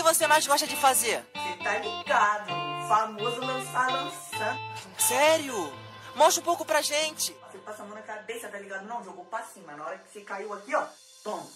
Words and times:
que 0.00 0.14
você 0.14 0.26
mais 0.26 0.46
gosta 0.46 0.66
de 0.66 0.74
fazer? 0.76 1.22
Você 1.34 1.62
tá 1.62 1.78
ligado, 1.78 2.50
o 2.50 2.88
famoso 2.88 3.40
lançar 3.40 3.92
lançar. 3.92 4.56
Sério? 4.96 5.70
Mostra 6.16 6.40
um 6.40 6.44
pouco 6.44 6.64
pra 6.64 6.80
gente. 6.80 7.36
Você 7.52 7.58
passa 7.58 7.82
a 7.82 7.86
mão 7.86 7.94
na 7.94 8.00
cabeça, 8.00 8.48
tá 8.48 8.58
ligado? 8.58 8.86
Não, 8.86 9.04
jogou 9.04 9.26
pra 9.26 9.42
cima. 9.42 9.74
Na 9.76 9.84
hora 9.84 9.98
que 9.98 10.10
você 10.10 10.20
caiu 10.22 10.54
aqui, 10.54 10.74
ó, 10.74 10.84
toma. 11.22 11.46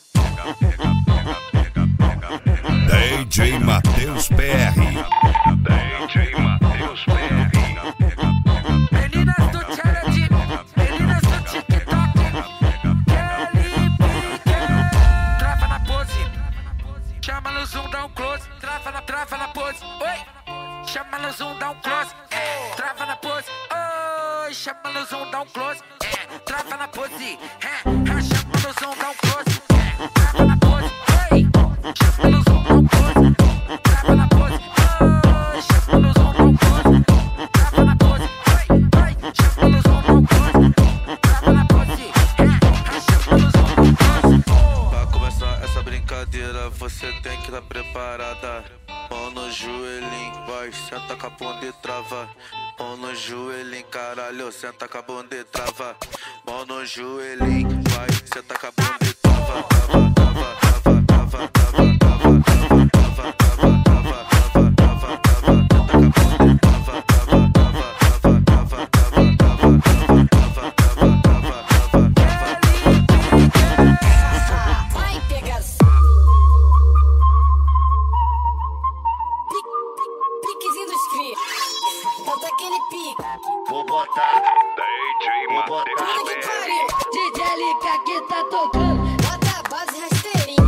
DJ 3.24 3.58
Matheus 3.60 4.28
PR. 4.28 4.74
DJ 6.06 6.34
Matheus 6.38 7.04
PR. 7.06 7.13
Um 18.04 18.08
close. 18.10 18.48
Trava 18.60 18.90
na, 18.90 19.02
trava 19.02 19.36
na 19.36 19.48
pose, 19.48 19.78
oi. 19.84 20.86
Chama 20.86 21.18
no 21.18 21.32
zoom, 21.32 21.58
dá 21.58 21.70
um 21.70 21.80
close. 21.80 22.14
É, 22.30 22.74
trava 22.76 23.06
na 23.06 23.16
pose, 23.16 23.48
oi. 23.48 24.54
Chama 24.54 24.90
no 24.92 25.04
zoom, 25.06 25.30
dá 25.30 25.40
um 25.40 25.46
close. 25.46 25.82
É, 26.02 26.38
trava 26.40 26.76
na 26.76 26.88
pose, 26.88 27.38
é, 27.60 27.82
chama 27.82 28.52
no 28.62 28.72
zoom, 28.80 29.03
preparada. 48.14 48.64
Mão 49.10 49.30
no 49.30 49.50
joelhinho, 49.50 50.46
vai, 50.46 50.72
senta 50.72 51.16
com 51.16 51.26
a 51.26 51.30
bunda 51.30 51.66
e 51.66 51.72
trava. 51.82 52.28
Mão 52.78 52.96
no 52.96 53.14
joelhinho, 53.14 53.84
caralho, 53.86 54.52
senta 54.52 54.88
com 54.88 54.98
a 54.98 55.02
bunda 55.02 55.36
e 55.36 55.44
trava. 55.44 55.96
Mão 56.46 56.64
no 56.64 56.84
joelhinho, 56.86 57.82
vai, 57.90 58.08
senta 58.32 58.54
com 58.58 58.66
a 58.66 58.70
bunda 58.70 58.98
e. 59.02 59.14
Trava, 59.14 59.62
trava, 59.64 60.12
trava, 60.14 60.56
trava, 60.60 61.02
trava, 61.06 61.48
trava, 61.48 61.83
botar. 83.94 84.42
DJ 84.76 85.46
Matheus. 85.54 85.84
DJ 87.12 87.40
Lica 87.60 87.94
que 88.04 88.18
tá 88.28 88.40
tocando. 88.50 89.02
Bota 89.22 89.52
a 89.54 89.62
base 89.70 90.02
cria. 90.20 90.64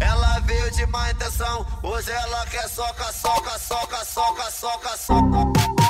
Ela 0.00 0.40
veio 0.40 0.70
de 0.70 0.86
má 0.86 1.10
intenção, 1.10 1.66
hoje 1.82 2.12
ela 2.12 2.46
quer 2.46 2.68
soca, 2.68 3.12
soca, 3.12 3.58
soca, 3.58 4.04
soca, 4.04 4.50
soca, 4.50 4.96
soca. 4.96 5.64
Soca, 5.64 5.83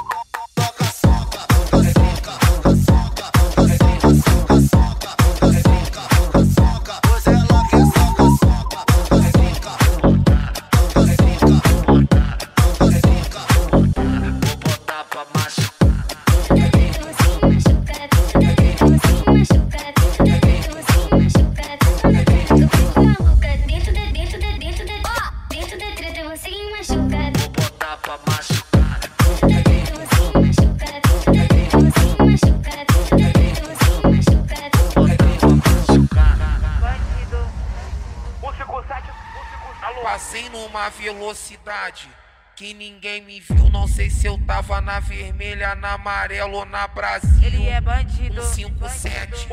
Passei 40.14 40.48
numa 40.48 40.88
velocidade 40.91 42.08
que 42.54 42.72
ninguém 42.72 43.20
me 43.22 43.41
viu. 43.41 43.69
Não 43.69 43.88
sei 43.88 44.08
se 44.08 44.26
eu 44.28 44.38
tava 44.47 44.80
na 44.80 45.00
vermelha, 45.00 45.74
na 45.74 45.94
amarela 45.94 46.56
ou 46.56 46.64
na 46.64 46.86
Brasil. 46.86 47.42
Ele 47.42 47.69
é 47.69 47.80
bandido. 47.80 48.41
157, 48.41 49.48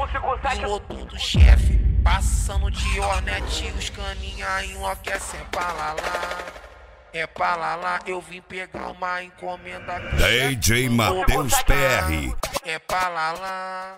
piloto 0.56 1.06
do 1.06 1.20
chefe. 1.20 1.80
Passando 2.04 2.70
de 2.70 3.00
Hornet, 3.00 3.74
os 3.76 3.90
caninha 3.90 4.66
enlouquecem. 4.66 5.40
É 5.40 5.44
pra 5.46 5.72
lá 5.72 5.94
lá, 5.94 6.71
é 7.14 7.28
pra 7.28 7.56
lá 7.56 7.76
lá. 7.76 8.00
Eu 8.06 8.22
vim 8.22 8.42
pegar 8.42 8.88
uma 8.90 9.24
encomenda. 9.24 10.02
chefe 10.20 10.50
DJ 10.50 10.90
Matheus. 10.90 11.54
PR. 11.64 12.36
É 12.64 12.80
pra 12.80 13.08
lá 13.10 13.34
lá, 13.34 13.98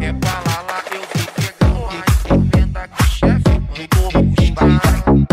é 0.00 0.12
pra 0.12 0.32
lá 0.32 0.62
lá. 0.62 0.82
Eu 0.92 1.00
vim 1.14 1.26
pegar 1.36 1.72
uma 1.72 1.94
encomenda 1.96 2.88
que 2.88 3.02
o 3.02 3.06
chefe 3.06 3.50
mandou 3.60 4.22
buscar. 4.22 5.29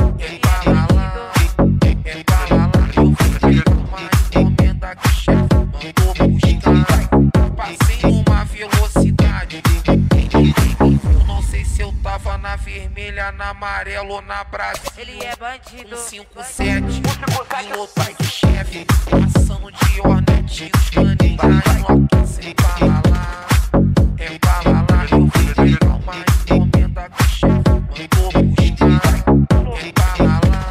Tava 12.28 12.38
na 12.38 12.56
vermelha, 12.58 13.32
na 13.32 13.50
amarela 13.50 14.14
ou 14.14 14.22
na 14.22 14.44
Brasil. 14.44 14.92
Ele 14.98 15.24
é 15.24 15.36
bandido. 15.36 15.96
157, 15.96 17.02
piloto 17.02 18.14
de 18.20 18.28
chefe, 18.28 18.86
passando 19.10 19.72
de 19.72 20.02
Hornet, 20.02 20.72
os 20.76 20.90
caninha 20.90 21.40
enlouquecem 21.80 22.54
pra 22.54 22.86
lá 22.86 23.02
lá, 23.10 23.48
é 24.18 24.40
pra 24.40 24.62
lá 24.66 24.86
lá, 24.90 25.06
eu 25.10 25.26
vim 25.26 25.54
pegar 25.54 25.96
uma 25.96 26.16
encomenda 26.18 27.10
que 27.10 27.24
o 27.24 27.28
chefe 27.28 27.70
mandou 27.96 28.32
buscar, 28.44 29.20
é 29.78 29.92
pra 29.94 30.24
lá 30.24 30.40
lá, 30.50 30.64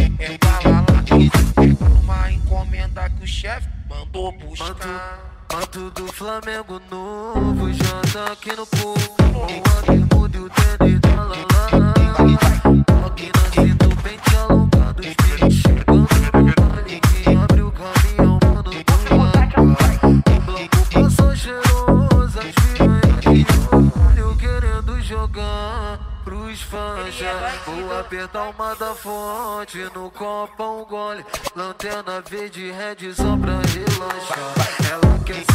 é 0.00 0.38
pra 0.38 0.54
lá 0.70 0.80
lá, 0.88 1.04
eu 1.10 1.18
vim 1.18 1.30
pegar 1.54 1.88
uma 2.00 2.32
encomenda 2.32 3.10
que 3.10 3.24
o 3.24 3.26
chefe 3.26 3.68
mandou 3.88 4.32
buscar. 4.32 5.37
Manto 5.52 5.90
do 5.90 6.06
Flamengo 6.12 6.80
novo, 6.90 7.72
já 7.72 8.00
tá 8.12 8.32
aqui 8.32 8.54
no 8.54 8.66
povo. 8.66 9.16
O 9.18 9.86
bermuda 9.86 10.38
o 10.42 10.50
tênis 10.50 11.00
da 11.00 11.24
Lala. 11.24 11.94
Aqui 13.06 13.30
na 13.34 13.57
jogar. 25.08 25.98
Pros 26.22 26.60
fãs 26.60 27.14
já 27.14 27.54
vou 27.64 27.98
apertar 27.98 28.50
uma 28.50 28.74
da 28.76 28.94
fonte 28.94 29.78
No 29.94 30.10
copo 30.10 30.62
um 30.62 30.84
gole 30.84 31.24
Lanterna 31.56 32.20
verde 32.20 32.70
red 32.70 33.14
só 33.14 33.34
pra 33.34 33.54
relaxar 33.62 34.52
Ela 34.90 35.18
quer 35.24 35.47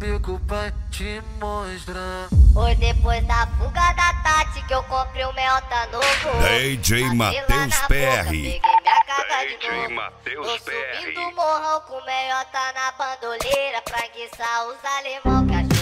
bico 0.00 0.40
pai 0.48 0.72
te 0.90 1.22
mostrar 1.38 2.28
Foi 2.54 2.74
depois 2.76 3.22
da 3.26 3.46
fuga 3.58 3.92
da 3.92 4.14
Tati 4.22 4.62
que 4.66 4.72
eu 4.72 4.82
comprei 4.84 5.24
o 5.26 5.32
Melta 5.34 5.86
novo. 5.92 6.48
DJ 6.48 7.14
Matheus 7.14 7.76
PR. 7.86 8.24
Peguei 8.24 8.60
minha 8.60 9.46
de 9.46 9.58
DJ 9.58 9.70
novo. 9.70 9.94
Matheus 9.94 10.46
Tô 10.46 10.58
subindo 10.58 11.20
o 11.20 11.34
morrão 11.36 11.80
com 11.82 12.02
meiota 12.06 12.72
na 12.74 12.92
bandoleira 12.92 13.82
pra 13.82 14.06
enguiçar 14.06 14.68
os 14.68 14.82
alemão 14.84 15.46
que 15.46 15.79